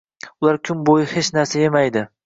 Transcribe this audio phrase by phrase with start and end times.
[0.45, 2.07] Ular kun boʻyi hech narsa yemaydi